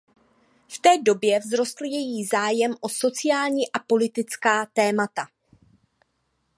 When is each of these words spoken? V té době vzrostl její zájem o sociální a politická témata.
V 0.67 0.79
té 0.81 0.89
době 1.01 1.39
vzrostl 1.39 1.83
její 1.85 2.25
zájem 2.25 2.75
o 2.81 2.89
sociální 2.89 3.71
a 3.71 3.79
politická 3.79 4.65
témata. 4.73 5.27